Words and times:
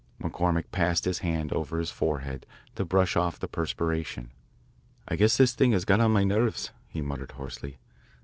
McCormick 0.19 0.71
passed 0.71 1.05
his 1.05 1.19
hand 1.19 1.53
over 1.53 1.77
his 1.77 1.91
forehead 1.91 2.47
to 2.73 2.83
brush 2.83 3.15
off 3.15 3.37
the 3.37 3.47
perspiration. 3.47 4.31
"I 5.07 5.15
guess 5.15 5.37
this 5.37 5.53
thing 5.53 5.73
has 5.73 5.85
got 5.85 5.99
on 5.99 6.09
my 6.09 6.23
nerves," 6.23 6.71
he 6.87 7.01
muttered 7.01 7.33
hoarsely. 7.33 7.77